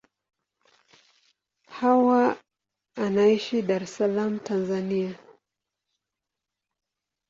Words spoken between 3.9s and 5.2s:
Salaam, Tanzania.